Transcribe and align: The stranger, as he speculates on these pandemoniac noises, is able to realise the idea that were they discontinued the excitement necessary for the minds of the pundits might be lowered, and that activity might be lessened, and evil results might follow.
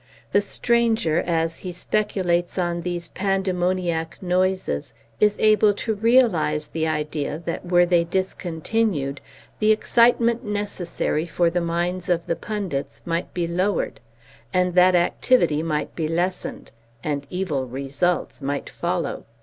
The 0.31 0.41
stranger, 0.41 1.19
as 1.19 1.59
he 1.59 1.71
speculates 1.71 2.57
on 2.57 2.81
these 2.81 3.09
pandemoniac 3.09 4.17
noises, 4.19 4.95
is 5.19 5.35
able 5.37 5.75
to 5.75 5.93
realise 5.93 6.65
the 6.65 6.87
idea 6.87 7.37
that 7.45 7.67
were 7.71 7.85
they 7.85 8.03
discontinued 8.05 9.21
the 9.59 9.71
excitement 9.71 10.43
necessary 10.43 11.27
for 11.27 11.51
the 11.51 11.61
minds 11.61 12.09
of 12.09 12.25
the 12.25 12.35
pundits 12.35 13.03
might 13.05 13.31
be 13.35 13.45
lowered, 13.45 13.99
and 14.51 14.73
that 14.73 14.95
activity 14.95 15.61
might 15.61 15.95
be 15.95 16.07
lessened, 16.07 16.71
and 17.03 17.27
evil 17.29 17.67
results 17.67 18.41
might 18.41 18.71
follow. 18.71 19.25